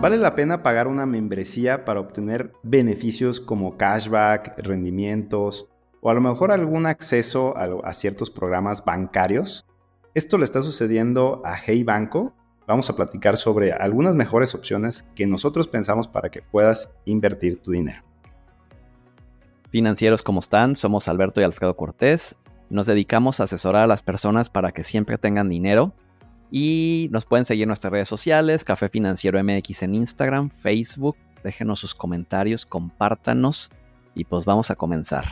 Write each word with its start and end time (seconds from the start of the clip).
¿Vale 0.00 0.16
la 0.16 0.34
pena 0.34 0.62
pagar 0.62 0.88
una 0.88 1.06
membresía 1.06 1.84
para 1.84 2.00
obtener 2.00 2.52
beneficios 2.62 3.40
como 3.40 3.76
cashback, 3.76 4.58
rendimientos 4.58 5.68
o 6.00 6.10
a 6.10 6.14
lo 6.14 6.20
mejor 6.20 6.50
algún 6.50 6.86
acceso 6.86 7.54
a, 7.56 7.92
ciertos 7.92 8.30
programas 8.30 8.84
bancarios? 8.84 9.64
Esto 10.14 10.38
le 10.38 10.44
está 10.44 10.60
sucediendo 10.60 11.40
a 11.44 11.56
Hey 11.56 11.84
Banco. 11.84 12.34
Vamos 12.66 12.90
a 12.90 12.96
platicar 12.96 13.36
sobre 13.36 13.72
algunas 13.72 14.16
mejores 14.16 14.54
opciones 14.54 15.04
que 15.14 15.26
nosotros 15.26 15.68
pensamos 15.68 16.08
para 16.08 16.30
que 16.30 16.42
puedas 16.42 16.92
invertir 17.04 17.62
tu 17.62 17.70
dinero. 17.70 18.02
Financieros, 19.70 20.22
¿cómo 20.22 20.40
están? 20.40 20.74
Somos 20.74 21.06
Alberto 21.06 21.40
y 21.40 21.44
Alfredo 21.44 21.76
Cortés. 21.76 22.36
Nos 22.70 22.86
dedicamos 22.86 23.38
a 23.38 23.44
asesorar 23.44 23.84
a 23.84 23.86
las 23.86 24.02
personas 24.02 24.50
para 24.50 24.72
que 24.72 24.82
siempre 24.82 25.16
tengan 25.16 25.48
dinero 25.48 25.94
y 26.54 27.08
nos 27.10 27.24
pueden 27.24 27.46
seguir 27.46 27.62
en 27.62 27.68
nuestras 27.68 27.90
redes 27.90 28.08
sociales, 28.08 28.62
Café 28.62 28.90
Financiero 28.90 29.42
MX 29.42 29.84
en 29.84 29.94
Instagram, 29.94 30.50
Facebook. 30.50 31.16
Déjenos 31.42 31.80
sus 31.80 31.94
comentarios, 31.94 32.66
compártanos 32.66 33.70
y 34.14 34.24
pues 34.24 34.44
vamos 34.44 34.70
a 34.70 34.76
comenzar. 34.76 35.24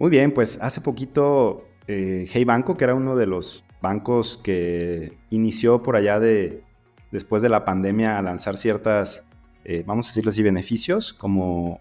Muy 0.00 0.10
bien, 0.10 0.34
pues 0.34 0.58
hace 0.60 0.80
poquito 0.80 1.68
eh, 1.86 2.26
Hey 2.28 2.44
Banco, 2.44 2.76
que 2.76 2.82
era 2.82 2.94
uno 2.96 3.14
de 3.14 3.28
los 3.28 3.64
bancos 3.80 4.36
que 4.42 5.16
inició 5.30 5.84
por 5.84 5.94
allá 5.94 6.18
de 6.18 6.64
después 7.12 7.40
de 7.40 7.48
la 7.48 7.64
pandemia 7.64 8.18
a 8.18 8.22
lanzar 8.22 8.56
ciertas, 8.56 9.22
eh, 9.64 9.84
vamos 9.86 10.06
a 10.06 10.08
decirlo 10.08 10.30
así, 10.30 10.42
beneficios, 10.42 11.12
como 11.12 11.80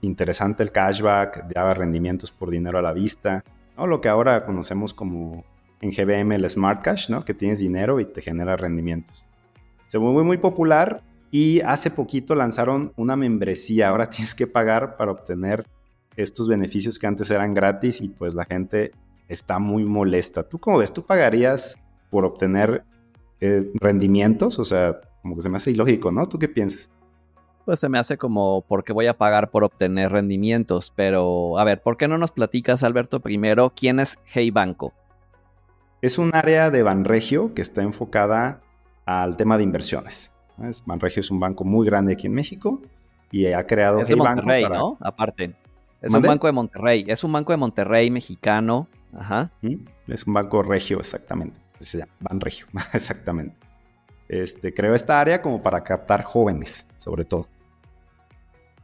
interesante 0.00 0.62
el 0.62 0.72
cashback, 0.72 1.48
daba 1.52 1.74
rendimientos 1.74 2.30
por 2.30 2.48
dinero 2.48 2.78
a 2.78 2.82
la 2.82 2.94
vista, 2.94 3.44
¿no? 3.76 3.86
lo 3.86 4.00
que 4.00 4.08
ahora 4.08 4.46
conocemos 4.46 4.94
como 4.94 5.44
en 5.82 5.90
GBM 5.90 6.32
el 6.36 6.48
Smart 6.48 6.82
Cash, 6.82 7.10
¿no? 7.10 7.24
Que 7.24 7.34
tienes 7.34 7.58
dinero 7.58 8.00
y 8.00 8.06
te 8.06 8.22
genera 8.22 8.56
rendimientos. 8.56 9.24
Se 9.88 9.98
volvió 9.98 10.24
muy 10.24 10.38
popular 10.38 11.02
y 11.30 11.60
hace 11.60 11.90
poquito 11.90 12.34
lanzaron 12.34 12.92
una 12.96 13.16
membresía. 13.16 13.88
Ahora 13.88 14.08
tienes 14.10 14.34
que 14.34 14.46
pagar 14.46 14.96
para 14.96 15.10
obtener 15.10 15.66
estos 16.16 16.48
beneficios 16.48 16.98
que 16.98 17.06
antes 17.06 17.30
eran 17.30 17.52
gratis 17.52 18.00
y 18.00 18.08
pues 18.08 18.34
la 18.34 18.44
gente 18.44 18.92
está 19.28 19.58
muy 19.58 19.84
molesta. 19.84 20.48
¿Tú 20.48 20.58
cómo 20.58 20.78
ves? 20.78 20.92
¿Tú 20.92 21.04
pagarías 21.04 21.76
por 22.10 22.24
obtener 22.24 22.84
eh, 23.40 23.70
rendimientos? 23.74 24.58
O 24.58 24.64
sea, 24.64 25.00
como 25.22 25.34
que 25.34 25.42
se 25.42 25.48
me 25.48 25.56
hace 25.56 25.72
ilógico, 25.72 26.12
¿no? 26.12 26.28
¿Tú 26.28 26.38
qué 26.38 26.48
piensas? 26.48 26.90
Pues 27.64 27.80
se 27.80 27.88
me 27.88 27.98
hace 27.98 28.18
como 28.18 28.62
porque 28.68 28.92
voy 28.92 29.06
a 29.06 29.16
pagar 29.16 29.50
por 29.50 29.64
obtener 29.64 30.12
rendimientos, 30.12 30.92
pero 30.94 31.58
a 31.58 31.64
ver, 31.64 31.80
¿por 31.80 31.96
qué 31.96 32.08
no 32.08 32.18
nos 32.18 32.32
platicas, 32.32 32.82
Alberto, 32.82 33.20
primero 33.20 33.72
quién 33.74 34.00
es 34.00 34.18
Hey 34.26 34.50
Banco? 34.50 34.92
Es 36.02 36.18
un 36.18 36.34
área 36.34 36.72
de 36.72 36.82
Banregio 36.82 37.54
que 37.54 37.62
está 37.62 37.80
enfocada 37.80 38.60
al 39.06 39.36
tema 39.36 39.56
de 39.56 39.62
inversiones. 39.62 40.32
Banregio 40.84 41.20
es 41.20 41.30
un 41.30 41.38
banco 41.38 41.62
muy 41.62 41.86
grande 41.86 42.14
aquí 42.14 42.26
en 42.26 42.34
México 42.34 42.82
y 43.30 43.46
ha 43.46 43.64
creado 43.68 44.00
es 44.00 44.08
de 44.08 44.16
Monterrey, 44.16 44.64
¿no? 44.64 44.98
Aparte. 45.00 45.54
Es 46.00 46.12
un 46.12 46.22
banco 46.22 46.48
de 46.48 46.52
Monterrey. 46.52 47.04
Es 47.06 47.22
un 47.22 47.32
banco 47.32 47.52
de 47.52 47.56
Monterrey 47.56 48.10
mexicano. 48.10 48.88
Ajá. 49.16 49.52
Es 50.08 50.26
un 50.26 50.34
banco 50.34 50.64
regio, 50.64 50.98
exactamente. 50.98 51.60
Se 51.78 51.98
llama 51.98 52.12
Banregio, 52.18 52.66
exactamente. 52.92 53.54
Este, 54.28 54.74
creó 54.74 54.96
esta 54.96 55.20
área 55.20 55.40
como 55.40 55.62
para 55.62 55.84
captar 55.84 56.24
jóvenes, 56.24 56.84
sobre 56.96 57.24
todo. 57.24 57.46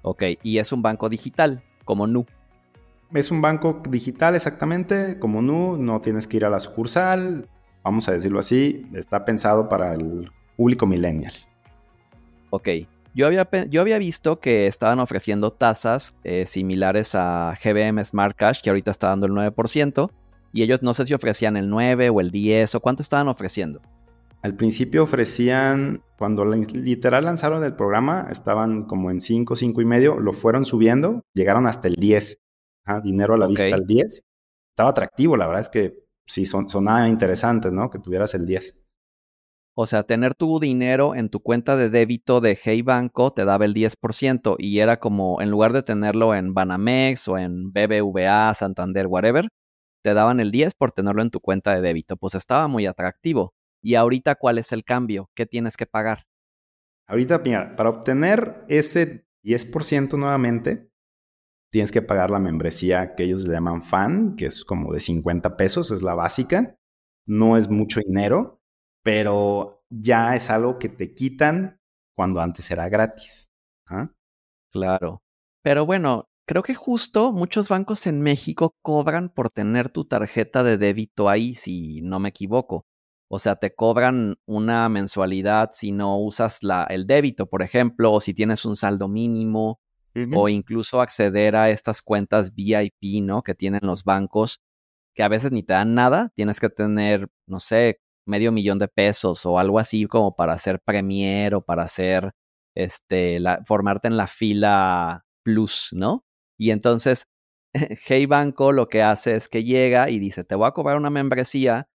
Ok, 0.02 0.22
y 0.44 0.58
es 0.58 0.70
un 0.70 0.82
banco 0.82 1.08
digital, 1.08 1.64
como 1.84 2.06
Nu. 2.06 2.26
Es 3.14 3.30
un 3.30 3.40
banco 3.40 3.82
digital 3.88 4.34
exactamente, 4.34 5.18
como 5.18 5.40
Nu, 5.40 5.78
no 5.78 6.00
tienes 6.02 6.26
que 6.26 6.36
ir 6.36 6.44
a 6.44 6.50
la 6.50 6.60
sucursal, 6.60 7.48
vamos 7.82 8.06
a 8.08 8.12
decirlo 8.12 8.38
así, 8.38 8.86
está 8.94 9.24
pensado 9.24 9.68
para 9.68 9.94
el 9.94 10.30
público 10.56 10.86
millennial. 10.86 11.32
Ok, 12.50 12.68
yo 13.14 13.26
había, 13.26 13.48
yo 13.70 13.80
había 13.80 13.96
visto 13.96 14.40
que 14.40 14.66
estaban 14.66 14.98
ofreciendo 14.98 15.52
tasas 15.52 16.14
eh, 16.22 16.44
similares 16.44 17.14
a 17.14 17.58
GBM 17.62 18.04
Smart 18.04 18.36
Cash, 18.36 18.60
que 18.60 18.68
ahorita 18.68 18.90
está 18.90 19.08
dando 19.08 19.26
el 19.26 19.32
9%, 19.32 20.10
y 20.52 20.62
ellos 20.62 20.82
no 20.82 20.92
sé 20.92 21.06
si 21.06 21.14
ofrecían 21.14 21.56
el 21.56 21.70
9 21.70 22.10
o 22.10 22.20
el 22.20 22.30
10 22.30 22.74
o 22.74 22.80
cuánto 22.80 23.02
estaban 23.02 23.28
ofreciendo. 23.28 23.80
Al 24.42 24.54
principio 24.54 25.02
ofrecían, 25.02 26.02
cuando 26.18 26.44
literal 26.44 27.24
lanzaron 27.24 27.64
el 27.64 27.74
programa, 27.74 28.28
estaban 28.30 28.84
como 28.84 29.10
en 29.10 29.20
5, 29.20 29.56
5 29.56 29.80
y 29.80 29.84
medio, 29.86 30.20
lo 30.20 30.32
fueron 30.34 30.66
subiendo, 30.66 31.22
llegaron 31.34 31.66
hasta 31.66 31.88
el 31.88 31.94
10 31.94 32.38
dinero 33.02 33.34
a 33.34 33.38
la 33.38 33.46
vista 33.46 33.74
al 33.74 33.86
10. 33.86 34.22
Estaba 34.70 34.90
atractivo, 34.90 35.36
la 35.36 35.46
verdad 35.46 35.62
es 35.62 35.68
que 35.68 36.04
sí 36.26 36.44
son, 36.44 36.68
sonaba 36.68 37.08
interesante, 37.08 37.70
¿no? 37.70 37.90
Que 37.90 37.98
tuvieras 37.98 38.34
el 38.34 38.46
10. 38.46 38.76
O 39.80 39.86
sea, 39.86 40.02
tener 40.02 40.34
tu 40.34 40.58
dinero 40.58 41.14
en 41.14 41.28
tu 41.28 41.40
cuenta 41.40 41.76
de 41.76 41.88
débito 41.88 42.40
de 42.40 42.58
Hey 42.60 42.82
Banco 42.82 43.32
te 43.32 43.44
daba 43.44 43.64
el 43.64 43.74
10% 43.74 44.56
y 44.58 44.80
era 44.80 44.98
como, 44.98 45.40
en 45.40 45.52
lugar 45.52 45.72
de 45.72 45.84
tenerlo 45.84 46.34
en 46.34 46.52
Banamex 46.52 47.28
o 47.28 47.38
en 47.38 47.72
BBVA, 47.72 48.52
Santander, 48.54 49.06
whatever, 49.06 49.48
te 50.02 50.14
daban 50.14 50.40
el 50.40 50.50
10 50.50 50.74
por 50.74 50.90
tenerlo 50.90 51.22
en 51.22 51.30
tu 51.30 51.40
cuenta 51.40 51.74
de 51.74 51.80
débito. 51.80 52.16
Pues 52.16 52.34
estaba 52.34 52.66
muy 52.66 52.86
atractivo. 52.86 53.54
¿Y 53.80 53.94
ahorita 53.94 54.34
cuál 54.34 54.58
es 54.58 54.72
el 54.72 54.82
cambio? 54.82 55.30
¿Qué 55.36 55.46
tienes 55.46 55.76
que 55.76 55.86
pagar? 55.86 56.24
Ahorita, 57.06 57.38
mira, 57.38 57.76
para 57.76 57.90
obtener 57.90 58.64
ese 58.68 59.26
10% 59.44 60.18
nuevamente, 60.18 60.87
tienes 61.70 61.92
que 61.92 62.02
pagar 62.02 62.30
la 62.30 62.38
membresía 62.38 63.14
que 63.14 63.24
ellos 63.24 63.46
le 63.46 63.54
llaman 63.54 63.82
fan, 63.82 64.36
que 64.36 64.46
es 64.46 64.64
como 64.64 64.92
de 64.92 65.00
50 65.00 65.56
pesos, 65.56 65.90
es 65.90 66.02
la 66.02 66.14
básica. 66.14 66.76
No 67.26 67.56
es 67.56 67.68
mucho 67.68 68.00
dinero, 68.00 68.60
pero 69.02 69.84
ya 69.90 70.34
es 70.34 70.50
algo 70.50 70.78
que 70.78 70.88
te 70.88 71.12
quitan 71.14 71.80
cuando 72.16 72.40
antes 72.40 72.70
era 72.70 72.88
gratis. 72.88 73.50
¿ah? 73.86 74.10
Claro. 74.72 75.22
Pero 75.62 75.86
bueno, 75.86 76.28
creo 76.46 76.62
que 76.62 76.74
justo 76.74 77.32
muchos 77.32 77.68
bancos 77.68 78.06
en 78.06 78.22
México 78.22 78.74
cobran 78.82 79.28
por 79.28 79.50
tener 79.50 79.90
tu 79.90 80.04
tarjeta 80.06 80.62
de 80.62 80.78
débito 80.78 81.28
ahí, 81.28 81.54
si 81.54 82.00
no 82.02 82.18
me 82.18 82.30
equivoco. 82.30 82.86
O 83.30 83.38
sea, 83.38 83.56
te 83.56 83.74
cobran 83.74 84.36
una 84.46 84.88
mensualidad 84.88 85.70
si 85.72 85.92
no 85.92 86.18
usas 86.18 86.62
la, 86.62 86.84
el 86.84 87.06
débito, 87.06 87.46
por 87.46 87.62
ejemplo, 87.62 88.12
o 88.12 88.20
si 88.22 88.32
tienes 88.32 88.64
un 88.64 88.74
saldo 88.74 89.06
mínimo 89.06 89.80
o 90.34 90.48
incluso 90.48 91.00
acceder 91.00 91.56
a 91.56 91.70
estas 91.70 92.02
cuentas 92.02 92.54
VIP, 92.54 93.22
¿no? 93.22 93.42
Que 93.42 93.54
tienen 93.54 93.80
los 93.82 94.04
bancos, 94.04 94.60
que 95.14 95.22
a 95.22 95.28
veces 95.28 95.52
ni 95.52 95.62
te 95.62 95.72
dan 95.72 95.94
nada, 95.94 96.30
tienes 96.34 96.60
que 96.60 96.68
tener, 96.68 97.28
no 97.46 97.60
sé, 97.60 98.00
medio 98.26 98.52
millón 98.52 98.78
de 98.78 98.88
pesos 98.88 99.46
o 99.46 99.58
algo 99.58 99.78
así 99.78 100.06
como 100.06 100.36
para 100.36 100.52
hacer 100.52 100.80
Premier 100.80 101.54
o 101.54 101.62
para 101.62 101.84
hacer, 101.84 102.32
este, 102.76 103.40
la, 103.40 103.62
formarte 103.64 104.08
en 104.08 104.16
la 104.16 104.26
fila 104.26 105.24
Plus, 105.42 105.90
¿no? 105.92 106.24
Y 106.58 106.70
entonces, 106.70 107.24
Hey 108.06 108.26
Banco 108.26 108.72
lo 108.72 108.88
que 108.88 109.02
hace 109.02 109.34
es 109.34 109.48
que 109.48 109.64
llega 109.64 110.10
y 110.10 110.18
dice, 110.18 110.44
te 110.44 110.54
voy 110.54 110.68
a 110.68 110.72
cobrar 110.72 110.96
una 110.96 111.10
membresía, 111.10 111.88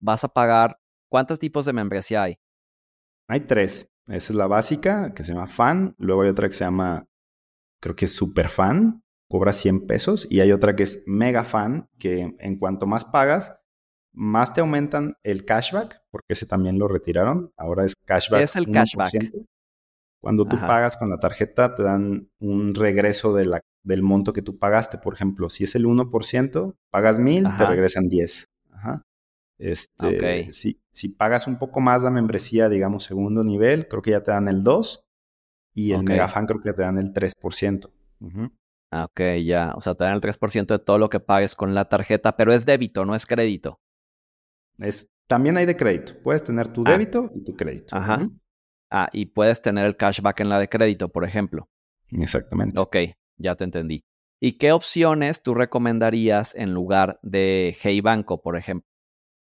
vas 0.00 0.24
a 0.24 0.28
pagar, 0.28 0.80
¿cuántos 1.10 1.38
tipos 1.38 1.66
de 1.66 1.72
membresía 1.72 2.24
hay? 2.24 2.38
Hay 3.28 3.40
tres. 3.40 3.88
Esa 4.06 4.32
es 4.32 4.36
la 4.36 4.46
básica, 4.46 5.14
que 5.14 5.24
se 5.24 5.32
llama 5.32 5.46
Fan. 5.46 5.94
Luego 5.98 6.22
hay 6.22 6.28
otra 6.28 6.48
que 6.48 6.54
se 6.54 6.64
llama 6.64 7.06
creo 7.84 7.94
que 7.94 8.06
es 8.06 8.16
super 8.16 8.48
fan, 8.48 9.02
cobra 9.28 9.52
100 9.52 9.86
pesos, 9.86 10.26
y 10.30 10.40
hay 10.40 10.52
otra 10.52 10.74
que 10.74 10.84
es 10.84 11.02
mega 11.04 11.44
fan, 11.44 11.90
que 11.98 12.34
en 12.38 12.58
cuanto 12.58 12.86
más 12.86 13.04
pagas, 13.04 13.54
más 14.14 14.54
te 14.54 14.62
aumentan 14.62 15.18
el 15.22 15.44
cashback, 15.44 16.00
porque 16.10 16.32
ese 16.32 16.46
también 16.46 16.78
lo 16.78 16.88
retiraron, 16.88 17.52
ahora 17.58 17.84
es 17.84 17.94
cashback. 18.06 18.40
Es 18.40 18.56
el 18.56 18.70
cashback. 18.70 19.30
Cuando 20.18 20.46
tú 20.46 20.58
pagas 20.58 20.96
con 20.96 21.10
la 21.10 21.18
tarjeta, 21.18 21.74
te 21.74 21.82
dan 21.82 22.30
un 22.38 22.74
regreso 22.74 23.34
de 23.34 23.44
la, 23.44 23.60
del 23.82 24.02
monto 24.02 24.32
que 24.32 24.40
tú 24.40 24.58
pagaste. 24.58 24.96
Por 24.96 25.12
ejemplo, 25.12 25.50
si 25.50 25.64
es 25.64 25.74
el 25.74 25.84
1%, 25.84 26.74
pagas 26.90 27.18
1000, 27.18 27.46
te 27.58 27.66
regresan 27.66 28.08
10. 28.08 28.46
Ajá. 28.70 29.02
Este, 29.58 30.50
si, 30.52 30.80
si, 30.90 31.10
pagas 31.10 31.46
un 31.46 31.58
poco 31.58 31.82
más 31.82 32.00
la 32.00 32.10
membresía, 32.10 32.70
digamos, 32.70 33.04
segundo 33.04 33.44
nivel, 33.44 33.88
creo 33.88 34.00
que 34.00 34.12
ya 34.12 34.22
te 34.22 34.30
dan 34.30 34.48
el 34.48 34.62
2 34.62 35.03
y 35.74 35.92
el 35.92 36.04
Megafan 36.04 36.46
creo 36.46 36.60
que 36.60 36.72
te 36.72 36.82
dan 36.82 36.98
el 36.98 37.12
3%. 37.12 37.90
Ah, 38.90 39.04
ok, 39.04 39.20
ya. 39.44 39.72
O 39.74 39.80
sea, 39.80 39.94
te 39.94 40.04
dan 40.04 40.14
el 40.14 40.20
3% 40.20 40.66
de 40.66 40.78
todo 40.78 40.98
lo 40.98 41.10
que 41.10 41.20
pagues 41.20 41.54
con 41.54 41.74
la 41.74 41.88
tarjeta, 41.88 42.36
pero 42.36 42.52
es 42.52 42.64
débito, 42.64 43.04
no 43.04 43.14
es 43.14 43.26
crédito. 43.26 43.80
Es, 44.78 45.10
también 45.26 45.56
hay 45.56 45.66
de 45.66 45.76
crédito. 45.76 46.14
Puedes 46.22 46.44
tener 46.44 46.68
tu 46.68 46.84
ah. 46.86 46.92
débito 46.92 47.30
y 47.34 47.42
tu 47.42 47.56
crédito. 47.56 47.96
Ajá. 47.96 48.28
Ah, 48.90 49.08
y 49.12 49.26
puedes 49.26 49.60
tener 49.60 49.84
el 49.84 49.96
cashback 49.96 50.40
en 50.40 50.48
la 50.48 50.60
de 50.60 50.68
crédito, 50.68 51.08
por 51.08 51.24
ejemplo. 51.24 51.68
Exactamente. 52.10 52.80
Ok, 52.80 52.96
ya 53.36 53.56
te 53.56 53.64
entendí. 53.64 54.04
¿Y 54.40 54.58
qué 54.58 54.72
opciones 54.72 55.42
tú 55.42 55.54
recomendarías 55.54 56.54
en 56.54 56.72
lugar 56.72 57.18
de 57.22 57.76
Hey 57.80 58.00
Banco, 58.00 58.42
por 58.42 58.56
ejemplo? 58.56 58.88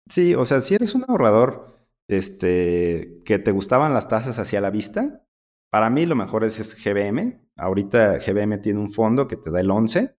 Sí, 0.09 0.35
o 0.35 0.45
sea, 0.45 0.61
si 0.61 0.75
eres 0.75 0.95
un 0.95 1.05
ahorrador 1.07 1.87
este, 2.09 3.21
que 3.25 3.39
te 3.39 3.53
gustaban 3.53 3.95
las 3.95 4.09
tasas 4.09 4.39
hacia 4.39 4.61
la 4.61 4.71
vista, 4.71 5.23
para 5.71 5.91
mí 5.91 6.07
lo 6.07 6.15
mejor 6.15 6.45
es, 6.45 6.85
GBM. 6.85 7.41
Ahorita 7.57 8.19
GBM 8.19 8.61
tiene 8.61 8.79
un 8.81 8.91
fondo 8.91 9.27
que 9.27 9.37
te 9.37 9.51
da 9.51 9.61
el 9.61 9.71
11 9.71 10.17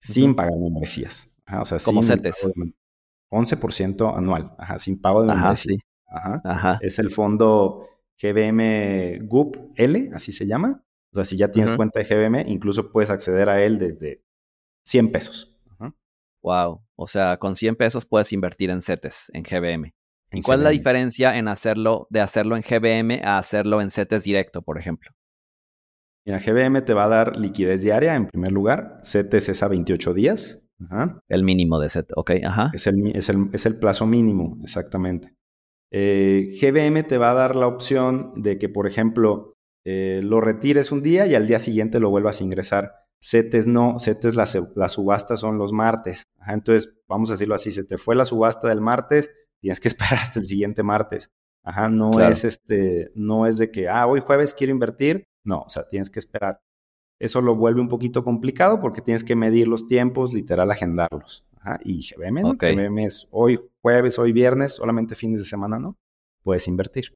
sin 0.00 0.34
pagar 0.34 0.58
membresías. 0.58 1.32
o 1.60 1.64
sea, 1.64 1.78
Como 1.84 2.02
CETES. 2.02 2.50
11% 3.30 4.16
anual, 4.16 4.54
ajá, 4.58 4.78
sin 4.78 5.00
pago 5.00 5.22
de 5.22 5.28
membresía. 5.28 5.78
Ajá, 6.06 6.78
Es 6.80 6.98
el 6.98 7.10
fondo 7.10 7.88
GBM 8.20 9.26
GUP 9.26 9.56
L, 9.74 10.10
así 10.14 10.30
se 10.32 10.46
llama. 10.46 10.84
O 11.12 11.14
sea, 11.16 11.24
si 11.24 11.36
ya 11.36 11.50
tienes 11.50 11.72
cuenta 11.72 12.00
de 12.00 12.04
GBM, 12.04 12.44
incluso 12.48 12.90
puedes 12.90 13.10
acceder 13.10 13.48
a 13.48 13.62
él 13.62 13.78
desde 13.78 14.24
100 14.84 15.12
pesos. 15.12 15.56
Wow. 16.42 16.84
O 16.94 17.06
sea, 17.06 17.38
con 17.38 17.56
100 17.56 17.76
pesos 17.76 18.04
puedes 18.04 18.32
invertir 18.32 18.68
en 18.70 18.82
CETES, 18.82 19.30
en 19.32 19.44
GBM. 19.44 19.93
¿Y 20.34 20.42
cuál 20.42 20.60
es 20.60 20.64
la 20.64 20.70
diferencia 20.70 21.36
en 21.36 21.48
hacerlo, 21.48 22.06
de 22.10 22.20
hacerlo 22.20 22.56
en 22.56 22.62
GBM 22.62 23.20
a 23.24 23.38
hacerlo 23.38 23.80
en 23.80 23.90
CETES 23.90 24.24
directo, 24.24 24.62
por 24.62 24.78
ejemplo? 24.78 25.10
Mira, 26.26 26.40
GBM 26.40 26.82
te 26.82 26.94
va 26.94 27.04
a 27.04 27.08
dar 27.08 27.36
liquidez 27.36 27.82
diaria 27.82 28.14
en 28.14 28.26
primer 28.26 28.52
lugar. 28.52 28.98
CETES 29.02 29.50
es 29.50 29.62
a 29.62 29.68
28 29.68 30.14
días. 30.14 30.62
El 31.28 31.44
mínimo 31.44 31.78
de 31.78 31.88
CETES, 31.88 32.14
ok, 32.16 32.30
ajá. 32.44 32.70
Es 32.72 32.86
el, 32.86 33.12
es 33.14 33.66
el, 33.66 33.78
plazo 33.78 34.06
mínimo, 34.06 34.58
exactamente. 34.62 35.34
Eh, 35.90 36.48
GBM 36.60 37.04
te 37.04 37.18
va 37.18 37.30
a 37.30 37.34
dar 37.34 37.56
la 37.56 37.66
opción 37.66 38.32
de 38.36 38.58
que, 38.58 38.68
por 38.68 38.86
ejemplo, 38.86 39.54
eh, 39.84 40.20
lo 40.22 40.40
retires 40.40 40.92
un 40.92 41.02
día 41.02 41.26
y 41.26 41.34
al 41.34 41.46
día 41.46 41.58
siguiente 41.58 42.00
lo 42.00 42.10
vuelvas 42.10 42.40
a 42.40 42.44
ingresar. 42.44 42.92
CETES 43.22 43.66
no, 43.66 43.98
CETES 43.98 44.34
las 44.34 44.58
la 44.74 44.88
subastas 44.88 45.40
son 45.40 45.58
los 45.58 45.72
martes. 45.72 46.24
entonces, 46.46 46.94
vamos 47.08 47.30
a 47.30 47.34
decirlo 47.34 47.54
así, 47.54 47.70
se 47.70 47.84
te 47.84 47.96
fue 47.96 48.14
la 48.14 48.24
subasta 48.24 48.68
del 48.68 48.80
martes, 48.80 49.30
tienes 49.64 49.80
que 49.80 49.88
esperar 49.94 50.18
hasta 50.18 50.38
el 50.38 50.46
siguiente 50.46 50.82
martes. 50.82 51.30
Ajá, 51.64 51.88
no 51.88 52.20
es 52.20 52.44
este, 52.44 53.10
no 53.14 53.46
es 53.46 53.56
de 53.56 53.70
que, 53.70 53.88
ah, 53.88 54.06
hoy 54.06 54.20
jueves 54.20 54.52
quiero 54.52 54.70
invertir. 54.70 55.24
No, 55.44 55.60
o 55.60 55.68
sea, 55.70 55.88
tienes 55.88 56.10
que 56.10 56.18
esperar. 56.18 56.60
Eso 57.18 57.40
lo 57.40 57.56
vuelve 57.56 57.80
un 57.80 57.88
poquito 57.88 58.22
complicado 58.22 58.80
porque 58.80 59.00
tienes 59.00 59.24
que 59.24 59.34
medir 59.34 59.66
los 59.66 59.86
tiempos, 59.86 60.34
literal, 60.34 60.70
agendarlos. 60.70 61.46
Ajá, 61.56 61.80
y 61.82 62.02
GBM, 62.02 62.42
¿no? 62.42 62.52
GBM 62.52 63.04
es 63.04 63.26
hoy 63.30 63.58
jueves, 63.80 64.18
hoy 64.18 64.32
viernes, 64.32 64.74
solamente 64.74 65.14
fines 65.14 65.38
de 65.38 65.46
semana, 65.46 65.78
¿no? 65.78 65.96
Puedes 66.42 66.68
invertir. 66.68 67.14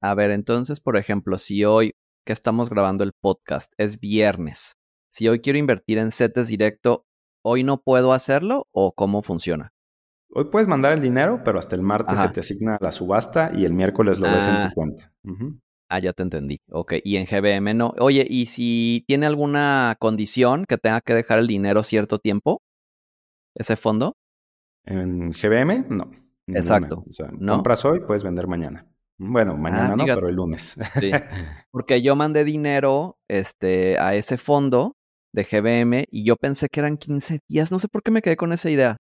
A 0.00 0.14
ver, 0.14 0.30
entonces, 0.30 0.80
por 0.80 0.96
ejemplo, 0.96 1.36
si 1.36 1.66
hoy 1.66 1.92
que 2.24 2.32
estamos 2.32 2.70
grabando 2.70 3.04
el 3.04 3.12
podcast 3.20 3.70
es 3.76 4.00
viernes, 4.00 4.78
si 5.10 5.28
hoy 5.28 5.40
quiero 5.40 5.58
invertir 5.58 5.98
en 5.98 6.12
CETES 6.12 6.48
directo, 6.48 7.04
¿hoy 7.44 7.64
no 7.64 7.82
puedo 7.82 8.14
hacerlo 8.14 8.66
o 8.72 8.92
cómo 8.92 9.20
funciona? 9.20 9.74
Hoy 10.32 10.44
puedes 10.44 10.68
mandar 10.68 10.92
el 10.92 11.00
dinero, 11.00 11.42
pero 11.44 11.58
hasta 11.58 11.74
el 11.74 11.82
martes 11.82 12.18
se 12.18 12.28
te 12.28 12.40
asigna 12.40 12.78
la 12.80 12.92
subasta 12.92 13.50
y 13.54 13.64
el 13.64 13.72
miércoles 13.72 14.20
lo 14.20 14.30
ves 14.30 14.46
en 14.46 14.54
tu 14.54 14.68
ah. 14.68 14.72
cuenta. 14.74 15.12
Ah, 15.88 15.98
ya 15.98 16.12
te 16.12 16.22
entendí. 16.22 16.60
Ok, 16.70 16.94
y 17.02 17.16
en 17.16 17.26
GBM 17.26 17.74
no. 17.74 17.94
Oye, 17.98 18.24
¿y 18.28 18.46
si 18.46 19.04
tiene 19.08 19.26
alguna 19.26 19.96
condición 19.98 20.66
que 20.66 20.78
tenga 20.78 21.00
que 21.00 21.14
dejar 21.14 21.40
el 21.40 21.48
dinero 21.48 21.82
cierto 21.82 22.20
tiempo? 22.20 22.62
¿Ese 23.56 23.74
fondo? 23.74 24.14
En 24.84 25.30
GBM, 25.30 25.86
no. 25.88 26.12
Exacto. 26.46 27.04
O 27.08 27.12
sea, 27.12 27.30
compras 27.30 27.84
hoy, 27.84 28.00
puedes 28.00 28.22
vender 28.22 28.46
mañana. 28.46 28.86
Bueno, 29.18 29.56
mañana 29.56 29.92
ah, 29.92 29.96
no, 29.96 30.04
pero 30.04 30.28
el 30.28 30.36
lunes. 30.36 30.76
Sí. 30.98 31.10
Porque 31.72 32.02
yo 32.02 32.16
mandé 32.16 32.44
dinero 32.44 33.18
este, 33.28 33.98
a 33.98 34.14
ese 34.14 34.38
fondo 34.38 34.94
de 35.34 35.44
GBM 35.44 36.04
y 36.10 36.24
yo 36.24 36.36
pensé 36.36 36.68
que 36.70 36.80
eran 36.80 36.96
15 36.96 37.40
días. 37.48 37.70
No 37.70 37.78
sé 37.78 37.88
por 37.88 38.02
qué 38.02 38.10
me 38.10 38.22
quedé 38.22 38.36
con 38.36 38.52
esa 38.52 38.70
idea. 38.70 38.96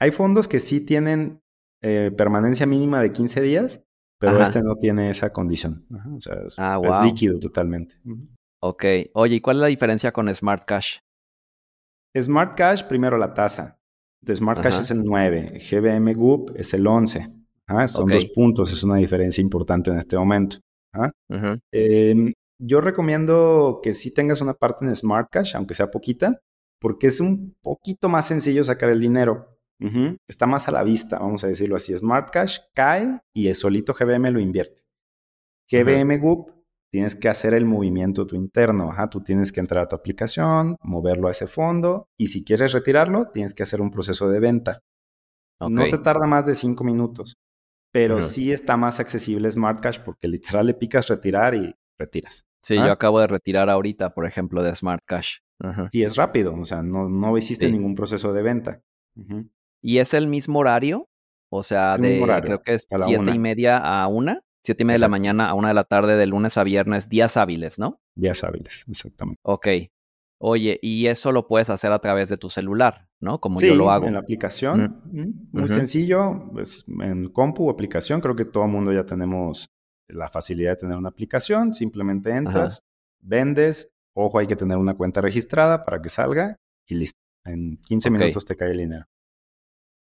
Hay 0.00 0.10
fondos 0.10 0.48
que 0.48 0.60
sí 0.60 0.80
tienen 0.80 1.40
eh, 1.82 2.10
permanencia 2.10 2.66
mínima 2.66 3.00
de 3.00 3.12
15 3.12 3.40
días, 3.42 3.84
pero 4.18 4.42
este 4.42 4.62
no 4.62 4.76
tiene 4.76 5.10
esa 5.10 5.32
condición. 5.32 5.86
o 6.16 6.20
sea, 6.20 6.34
es, 6.46 6.54
ah, 6.58 7.02
líquido 7.04 7.38
totalmente. 7.38 7.96
Ok. 8.62 8.84
Oye, 9.14 9.36
¿y 9.36 9.40
cuál 9.40 9.58
es 9.58 9.60
la 9.62 9.66
diferencia 9.68 10.12
con 10.12 10.32
Smart 10.34 10.64
Cash? 10.64 10.98
Smart 12.18 12.54
Cash, 12.56 12.84
primero 12.84 13.16
la 13.18 13.32
tasa. 13.34 13.78
De 14.22 14.36
Smart 14.36 14.60
Cash 14.60 14.80
es 14.80 14.90
el 14.90 15.02
9, 15.02 15.58
GBM 15.58 16.12
Group 16.12 16.52
es 16.56 16.74
el 16.74 16.86
11. 16.86 17.32
Son 17.86 18.08
dos 18.08 18.26
puntos, 18.26 18.72
es 18.72 18.82
una 18.82 18.96
diferencia 18.96 19.40
importante 19.40 19.90
en 19.90 19.98
este 19.98 20.16
momento. 20.16 20.58
Em, 21.72 22.32
yo 22.60 22.80
recomiendo 22.80 23.80
que 23.82 23.94
sí 23.94 24.12
tengas 24.12 24.40
una 24.40 24.54
parte 24.54 24.84
en 24.84 24.94
Smart 24.94 25.28
Cash, 25.30 25.56
aunque 25.56 25.74
sea 25.74 25.90
poquita, 25.90 26.40
porque 26.80 27.06
es 27.06 27.20
un 27.20 27.54
poquito 27.62 28.08
más 28.08 28.26
sencillo 28.26 28.64
sacar 28.64 28.90
el 28.90 29.00
dinero. 29.00 29.59
Está 30.28 30.46
más 30.46 30.68
a 30.68 30.72
la 30.72 30.82
vista, 30.84 31.18
vamos 31.18 31.42
a 31.44 31.46
decirlo 31.46 31.76
así. 31.76 31.96
Smart 31.96 32.30
Cash 32.30 32.58
cae 32.74 33.20
y 33.34 33.48
el 33.48 33.54
solito 33.54 33.94
GBM 33.94 34.30
lo 34.30 34.40
invierte. 34.40 34.82
GBM 35.70 36.18
Group, 36.18 36.52
tienes 36.90 37.14
que 37.14 37.28
hacer 37.28 37.54
el 37.54 37.64
movimiento 37.64 38.26
tu 38.26 38.36
interno. 38.36 38.90
Tú 39.10 39.22
tienes 39.22 39.52
que 39.52 39.60
entrar 39.60 39.84
a 39.84 39.88
tu 39.88 39.96
aplicación, 39.96 40.76
moverlo 40.82 41.28
a 41.28 41.30
ese 41.30 41.46
fondo 41.46 42.08
y 42.18 42.26
si 42.26 42.44
quieres 42.44 42.72
retirarlo, 42.72 43.30
tienes 43.32 43.54
que 43.54 43.62
hacer 43.62 43.80
un 43.80 43.90
proceso 43.90 44.28
de 44.28 44.40
venta. 44.40 44.80
No 45.60 45.88
te 45.88 45.98
tarda 45.98 46.26
más 46.26 46.46
de 46.46 46.54
cinco 46.54 46.84
minutos, 46.84 47.36
pero 47.92 48.20
sí 48.22 48.52
está 48.52 48.76
más 48.76 48.98
accesible 49.00 49.50
Smart 49.50 49.80
Cash 49.80 50.00
porque 50.04 50.28
literal 50.28 50.66
le 50.66 50.74
picas 50.74 51.08
retirar 51.08 51.54
y 51.54 51.74
retiras. 51.98 52.46
Sí, 52.62 52.74
yo 52.74 52.90
acabo 52.90 53.20
de 53.20 53.26
retirar 53.26 53.70
ahorita, 53.70 54.12
por 54.12 54.26
ejemplo, 54.26 54.62
de 54.62 54.74
Smart 54.74 55.02
Cash. 55.06 55.38
Y 55.92 56.02
es 56.02 56.16
rápido, 56.16 56.54
o 56.54 56.64
sea, 56.64 56.82
no, 56.82 57.08
no 57.08 57.36
hiciste 57.38 57.70
ningún 57.70 57.94
proceso 57.94 58.32
de 58.32 58.42
venta. 58.42 58.82
¿Y 59.82 59.98
es 59.98 60.14
el 60.14 60.26
mismo 60.26 60.60
horario? 60.60 61.08
O 61.50 61.62
sea, 61.62 61.96
de 61.98 62.20
creo 62.42 62.62
que 62.62 62.74
es 62.74 62.86
siete 62.88 63.30
y 63.32 63.38
media 63.38 63.78
a 63.78 64.06
una, 64.06 64.42
siete 64.64 64.84
y 64.84 64.86
media 64.86 64.96
de 64.96 65.00
la 65.00 65.08
mañana 65.08 65.48
a 65.48 65.54
una 65.54 65.68
de 65.68 65.74
la 65.74 65.84
tarde, 65.84 66.16
de 66.16 66.26
lunes 66.26 66.56
a 66.58 66.64
viernes, 66.64 67.08
días 67.08 67.36
hábiles, 67.36 67.78
¿no? 67.78 68.00
Días 68.14 68.44
hábiles, 68.44 68.84
exactamente. 68.88 69.40
Ok. 69.42 69.66
Oye, 70.42 70.78
y 70.80 71.06
eso 71.06 71.32
lo 71.32 71.46
puedes 71.46 71.68
hacer 71.68 71.92
a 71.92 71.98
través 71.98 72.30
de 72.30 72.38
tu 72.38 72.48
celular, 72.48 73.08
¿no? 73.20 73.40
Como 73.40 73.60
yo 73.60 73.74
lo 73.74 73.90
hago. 73.90 74.06
En 74.06 74.14
la 74.14 74.20
aplicación, 74.20 75.02
muy 75.52 75.68
sencillo, 75.68 76.48
pues, 76.52 76.86
en 77.02 77.28
compu 77.28 77.68
o 77.68 77.70
aplicación, 77.70 78.22
creo 78.22 78.34
que 78.34 78.46
todo 78.46 78.64
el 78.64 78.70
mundo 78.70 78.90
ya 78.90 79.04
tenemos 79.04 79.68
la 80.08 80.30
facilidad 80.30 80.70
de 80.70 80.76
tener 80.76 80.96
una 80.96 81.10
aplicación, 81.10 81.74
simplemente 81.74 82.30
entras, 82.30 82.82
vendes, 83.20 83.90
ojo, 84.14 84.38
hay 84.38 84.46
que 84.46 84.56
tener 84.56 84.78
una 84.78 84.94
cuenta 84.94 85.20
registrada 85.20 85.84
para 85.84 86.00
que 86.00 86.08
salga 86.08 86.56
y 86.86 86.94
listo. 86.94 87.18
En 87.44 87.76
15 87.76 88.10
minutos 88.10 88.44
te 88.44 88.56
cae 88.56 88.70
el 88.70 88.78
dinero. 88.78 89.04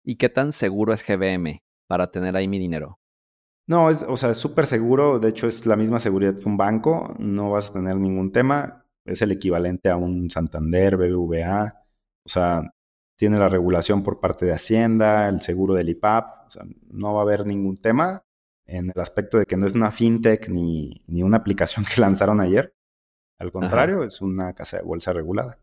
¿Y 0.10 0.16
qué 0.16 0.28
tan 0.28 0.52
seguro 0.54 0.92
es 0.92 1.06
GBM 1.08 1.62
para 1.88 2.10
tener 2.10 2.36
ahí 2.36 2.48
mi 2.48 2.58
dinero? 2.58 3.00
No, 3.68 3.92
es, 3.92 4.02
o 4.02 4.18
sea, 4.18 4.32
es 4.32 4.38
súper 4.38 4.66
seguro. 4.66 5.20
De 5.20 5.30
hecho, 5.30 5.46
es 5.46 5.68
la 5.68 5.76
misma 5.76 6.00
seguridad 6.00 6.36
que 6.36 6.50
un 6.50 6.58
banco. 6.58 7.14
No 7.20 7.52
vas 7.52 7.70
a 7.70 7.74
tener 7.74 7.96
ningún 7.96 8.32
tema. 8.32 8.88
Es 9.06 9.22
el 9.22 9.32
equivalente 9.32 9.88
a 9.88 9.98
un 9.98 10.32
Santander, 10.32 10.98
BBVA. 10.98 11.84
O 12.26 12.28
sea, 12.28 12.74
tiene 13.18 13.38
la 13.38 13.50
regulación 13.50 14.02
por 14.02 14.20
parte 14.20 14.48
de 14.48 14.54
Hacienda, 14.54 15.30
el 15.30 15.42
seguro 15.42 15.76
del 15.76 15.90
IPAP. 15.90 16.48
O 16.48 16.50
sea, 16.50 16.64
no 16.88 17.14
va 17.14 17.20
a 17.20 17.24
haber 17.26 17.46
ningún 17.46 17.78
tema 17.78 18.24
en 18.66 18.92
el 18.96 19.00
aspecto 19.00 19.38
de 19.38 19.46
que 19.46 19.58
no 19.58 19.68
es 19.68 19.76
una 19.76 19.92
fintech 19.92 20.50
ni, 20.50 21.04
ni 21.06 21.22
una 21.22 21.38
aplicación 21.38 21.86
que 21.94 22.02
lanzaron 22.02 22.42
ayer. 22.42 22.74
Al 23.38 23.52
contrario, 23.52 24.04
es 24.04 24.22
una 24.22 24.56
casa 24.56 24.78
de 24.78 24.84
bolsa 24.84 25.14
regulada. 25.14 25.60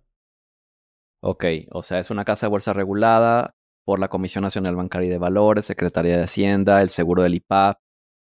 Ok, 1.20 1.44
o 1.72 1.82
sea, 1.82 1.98
es 1.98 2.12
una 2.12 2.24
casa 2.24 2.46
de 2.46 2.50
bolsa 2.50 2.72
regulada, 2.72 3.55
por 3.86 4.00
la 4.00 4.08
Comisión 4.08 4.42
Nacional 4.42 4.74
Bancaria 4.74 5.08
de 5.08 5.16
Valores, 5.16 5.64
Secretaría 5.64 6.16
de 6.16 6.24
Hacienda, 6.24 6.82
el 6.82 6.90
seguro 6.90 7.22
del 7.22 7.36
IPAP. 7.36 7.78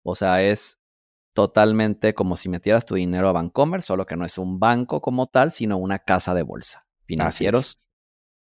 O 0.04 0.14
sea, 0.14 0.42
es 0.42 0.78
totalmente 1.34 2.12
como 2.12 2.36
si 2.36 2.50
metieras 2.50 2.84
tu 2.84 2.94
dinero 2.94 3.28
a 3.28 3.32
Bancomer, 3.32 3.80
solo 3.80 4.04
que 4.04 4.16
no 4.16 4.26
es 4.26 4.36
un 4.36 4.60
banco 4.60 5.00
como 5.00 5.26
tal, 5.26 5.52
sino 5.52 5.78
una 5.78 5.98
casa 5.98 6.34
de 6.34 6.42
bolsa. 6.42 6.86
Financieros, 7.06 7.88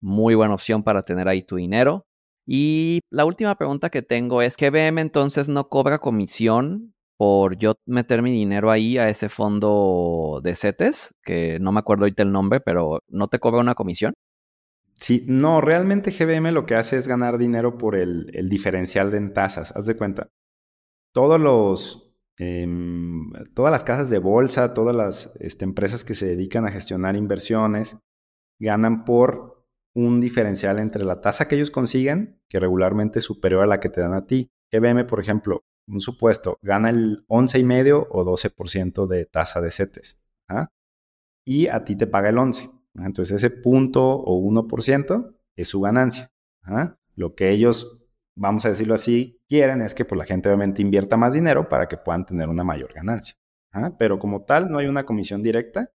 muy 0.01 0.35
buena 0.35 0.55
opción 0.55 0.83
para 0.83 1.05
tener 1.05 1.29
ahí 1.29 1.43
tu 1.43 1.57
dinero. 1.57 2.07
Y 2.45 3.01
la 3.09 3.25
última 3.25 3.55
pregunta 3.55 3.89
que 3.89 4.03
tengo 4.03 4.43
es 4.43 4.57
que 4.57 4.71
BM 4.71 5.01
entonces 5.01 5.49
no 5.49 5.69
cobra 5.69 6.01
comisión 6.01 6.93
por 7.17 7.57
yo 7.57 7.75
meter 7.87 8.21
mi 8.21 8.33
dinero 8.33 8.73
ahí 8.73 8.99
a 8.99 9.09
ese 9.09 9.29
fondo 9.29 10.41
de 10.43 10.57
CETES, 10.57 11.15
que 11.23 11.59
no 11.61 11.71
me 11.71 11.79
acuerdo 11.79 12.05
ahorita 12.05 12.25
el 12.25 12.33
nombre, 12.33 12.61
pero 12.61 13.01
¿no 13.09 13.29
te 13.29 13.39
cobra 13.39 13.61
una 13.61 13.77
comisión? 13.77 14.15
Sí, 14.97 15.25
no, 15.29 15.61
realmente 15.61 16.11
GBM 16.11 16.53
lo 16.53 16.65
que 16.65 16.75
hace 16.75 16.97
es 16.97 17.07
ganar 17.07 17.39
dinero 17.39 17.77
por 17.77 17.97
el, 17.97 18.27
diferencial 18.49 19.11
de 19.11 19.19
en 19.19 19.33
tasas. 19.35 19.73
Haz 19.77 19.87
de 19.87 19.97
cuenta. 19.97 20.31
Todos 21.13 21.41
los, 21.41 22.15
em, 22.39 23.31
todas 23.55 23.71
las 23.71 23.85
casas 23.85 24.11
de 24.11 24.19
bolsa, 24.19 24.75
todas 24.75 24.95
las 24.97 25.35
este, 25.41 25.65
empresas 25.65 26.05
que 26.05 26.15
se 26.15 26.27
dedican 26.27 26.67
a 26.67 26.71
gestionar 26.71 27.17
inversiones, 27.17 27.97
ganan 28.59 29.05
por 29.05 29.67
un 29.95 30.21
diferencial 30.21 30.79
entre 30.79 31.05
la 31.05 31.21
tasa 31.21 31.49
que 31.49 31.57
ellos 31.57 31.71
consiguen, 31.71 32.41
que 32.49 32.61
regularmente 32.61 33.19
es 33.21 33.25
superior 33.25 33.63
a 33.63 33.67
la 33.67 33.81
que 33.81 33.89
te 33.89 34.01
dan 34.01 34.15
a 34.15 34.27
ti. 34.27 34.51
GBM, 34.73 35.05
por 35.07 35.21
ejemplo, 35.21 35.65
un 35.89 36.01
supuesto, 36.01 36.59
gana 36.63 36.91
el 36.91 37.25
11,5 37.29 38.09
o 38.11 38.25
12% 38.25 39.07
de 39.07 39.27
tasa 39.27 39.61
de 39.61 39.71
CETES. 39.71 40.19
¿ah? 40.49 40.69
Y 41.45 41.69
a 41.69 41.85
ti 41.85 41.97
te 41.97 42.07
paga 42.07 42.29
el 42.31 42.39
11. 42.39 42.71
Entonces 43.05 43.43
ese 43.43 43.51
punto 43.51 44.05
o 44.05 44.41
1% 44.41 45.35
es 45.57 45.69
su 45.69 45.81
ganancia. 45.81 46.31
Lo 47.15 47.35
que 47.35 47.51
ellos, 47.51 47.99
vamos 48.37 48.65
a 48.67 48.71
decirlo 48.71 48.95
así, 48.95 49.41
quieren 49.49 49.83
es 49.83 49.95
que 49.95 50.05
pues, 50.05 50.19
la 50.19 50.25
gente 50.25 50.49
obviamente 50.49 50.83
invierta 50.83 51.17
más 51.17 51.35
dinero 51.35 51.69
para 51.69 51.89
que 51.89 51.97
puedan 51.97 52.27
tener 52.27 52.49
una 52.49 52.65
mayor 52.65 52.93
ganancia. 52.93 53.37
Pero 53.99 54.19
como 54.19 54.45
tal, 54.45 54.71
no 54.71 54.79
hay 54.79 54.87
una 54.87 55.05
comisión 55.05 55.43
directa 55.43 55.91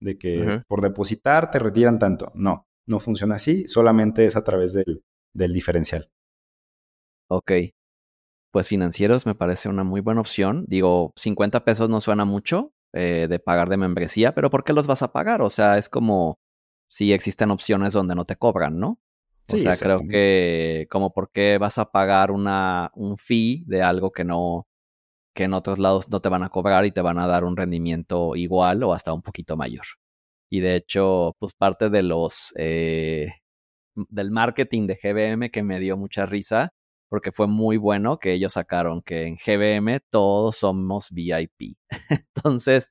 de 0.00 0.18
que 0.18 0.62
por 0.66 0.80
depositar 0.80 1.50
te 1.50 1.58
retiran 1.58 1.98
tanto. 1.98 2.32
No, 2.34 2.66
no 2.86 3.00
funciona 3.00 3.36
así, 3.36 3.66
solamente 3.66 4.24
es 4.26 4.36
a 4.36 4.42
través 4.42 4.72
del, 4.72 5.04
del 5.34 5.52
diferencial. 5.52 6.10
Ok. 7.28 7.52
pues 8.52 8.66
financieros 8.66 9.26
me 9.26 9.36
parece 9.36 9.68
una 9.68 9.84
muy 9.84 10.00
buena 10.00 10.20
opción. 10.20 10.64
Digo, 10.66 11.12
50 11.16 11.64
pesos 11.64 11.88
no 11.88 12.00
suena 12.00 12.24
mucho 12.24 12.72
eh, 12.92 13.28
de 13.30 13.38
pagar 13.38 13.68
de 13.68 13.76
membresía, 13.76 14.34
pero 14.34 14.50
¿por 14.50 14.64
qué 14.64 14.72
los 14.72 14.88
vas 14.88 15.02
a 15.02 15.12
pagar? 15.12 15.42
O 15.42 15.50
sea, 15.50 15.78
es 15.78 15.88
como 15.88 16.39
si 16.90 17.12
existen 17.12 17.52
opciones 17.52 17.92
donde 17.92 18.16
no 18.16 18.24
te 18.24 18.34
cobran, 18.34 18.80
¿no? 18.80 18.98
O 19.52 19.58
sea, 19.58 19.76
creo 19.76 20.00
que 20.08 20.88
como 20.90 21.12
por 21.12 21.30
qué 21.30 21.56
vas 21.56 21.78
a 21.78 21.92
pagar 21.92 22.32
una, 22.32 22.90
un 22.94 23.16
fee 23.16 23.62
de 23.66 23.80
algo 23.80 24.10
que 24.10 24.24
no, 24.24 24.66
que 25.32 25.44
en 25.44 25.54
otros 25.54 25.78
lados 25.78 26.10
no 26.10 26.20
te 26.20 26.28
van 26.28 26.42
a 26.42 26.48
cobrar 26.48 26.84
y 26.86 26.90
te 26.90 27.00
van 27.00 27.18
a 27.18 27.28
dar 27.28 27.44
un 27.44 27.56
rendimiento 27.56 28.34
igual 28.34 28.82
o 28.82 28.92
hasta 28.92 29.12
un 29.12 29.22
poquito 29.22 29.56
mayor. 29.56 29.84
Y 30.50 30.60
de 30.60 30.74
hecho, 30.74 31.36
pues 31.38 31.54
parte 31.54 31.90
de 31.90 32.02
los 32.02 32.52
eh, 32.56 33.34
del 33.94 34.32
marketing 34.32 34.88
de 34.88 34.98
GBM 35.00 35.50
que 35.52 35.62
me 35.62 35.78
dio 35.78 35.96
mucha 35.96 36.26
risa 36.26 36.72
porque 37.08 37.30
fue 37.30 37.46
muy 37.46 37.76
bueno 37.76 38.18
que 38.18 38.32
ellos 38.32 38.54
sacaron 38.54 39.00
que 39.02 39.26
en 39.26 39.36
GBM 39.36 40.00
todos 40.10 40.56
somos 40.56 41.10
VIP. 41.12 41.76
Entonces, 42.34 42.90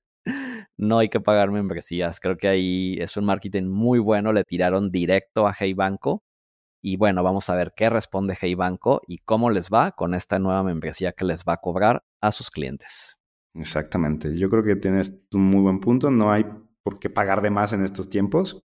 no 0.79 0.99
hay 0.99 1.09
que 1.09 1.19
pagar 1.19 1.51
membresías. 1.51 2.21
Creo 2.21 2.37
que 2.37 2.47
ahí 2.47 2.95
es 2.99 3.17
un 3.17 3.25
marketing 3.25 3.65
muy 3.65 3.99
bueno. 3.99 4.31
Le 4.31 4.45
tiraron 4.45 4.91
directo 4.91 5.45
a 5.45 5.53
Hey 5.57 5.73
Banco. 5.73 6.23
Y 6.81 6.95
bueno, 6.95 7.21
vamos 7.21 7.49
a 7.49 7.55
ver 7.55 7.73
qué 7.75 7.89
responde 7.89 8.37
Hey 8.39 8.55
Banco 8.55 9.01
y 9.05 9.17
cómo 9.17 9.49
les 9.49 9.69
va 9.69 9.91
con 9.91 10.13
esta 10.13 10.39
nueva 10.39 10.63
membresía 10.63 11.11
que 11.11 11.25
les 11.25 11.43
va 11.43 11.53
a 11.53 11.57
cobrar 11.57 12.03
a 12.21 12.31
sus 12.31 12.49
clientes. 12.49 13.17
Exactamente. 13.55 14.37
Yo 14.37 14.49
creo 14.49 14.63
que 14.63 14.77
tienes 14.77 15.13
un 15.33 15.41
muy 15.41 15.61
buen 15.61 15.81
punto. 15.81 16.11
No 16.11 16.31
hay 16.31 16.45
por 16.81 16.97
qué 16.97 17.09
pagar 17.09 17.41
de 17.41 17.49
más 17.49 17.73
en 17.73 17.83
estos 17.83 18.09
tiempos. 18.09 18.61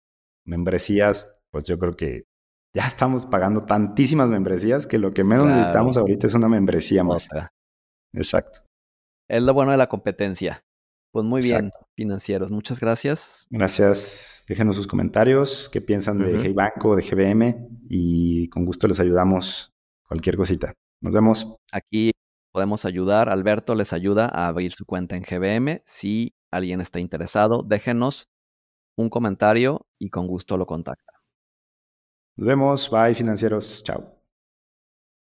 Membresías, 0.44 1.36
pues 1.52 1.64
yo 1.64 1.78
creo 1.78 1.94
que 1.94 2.24
ya 2.74 2.88
estamos 2.88 3.24
pagando 3.24 3.60
tantísimas 3.60 4.28
membresías 4.28 4.88
que 4.88 4.98
lo 4.98 5.12
que 5.14 5.22
menos 5.22 5.46
necesitamos 5.46 5.96
ahorita 5.96 6.26
es 6.26 6.34
una 6.34 6.48
membresía 6.48 7.04
más. 7.04 7.28
Exacto. 8.12 8.62
Es 9.28 9.40
lo 9.40 9.54
bueno 9.54 9.70
de 9.70 9.78
la 9.78 9.88
competencia. 9.88 10.64
Pues 11.12 11.24
muy 11.24 11.42
bien, 11.42 11.70
financieros. 11.96 12.50
Muchas 12.50 12.78
gracias. 12.78 13.46
Gracias. 13.50 14.44
Déjenos 14.46 14.76
sus 14.76 14.86
comentarios, 14.86 15.68
qué 15.72 15.80
piensan 15.80 16.18
de 16.18 16.40
Hey 16.40 16.52
Banco, 16.52 16.94
de 16.94 17.02
GBM 17.02 17.68
y 17.88 18.48
con 18.48 18.64
gusto 18.64 18.86
les 18.86 19.00
ayudamos 19.00 19.72
cualquier 20.06 20.36
cosita. 20.36 20.72
Nos 21.00 21.14
vemos. 21.14 21.56
Aquí 21.72 22.12
podemos 22.52 22.84
ayudar. 22.84 23.28
Alberto 23.28 23.74
les 23.74 23.92
ayuda 23.92 24.26
a 24.26 24.46
abrir 24.46 24.72
su 24.72 24.84
cuenta 24.84 25.16
en 25.16 25.22
GBM. 25.22 25.82
Si 25.84 26.34
alguien 26.52 26.80
está 26.80 27.00
interesado, 27.00 27.62
déjenos 27.62 28.28
un 28.96 29.08
comentario 29.08 29.86
y 29.98 30.10
con 30.10 30.26
gusto 30.26 30.56
lo 30.56 30.66
contacta. 30.66 31.12
Nos 32.36 32.48
vemos. 32.48 32.90
Bye, 32.90 33.14
financieros. 33.14 33.82
Chao. 33.84 34.19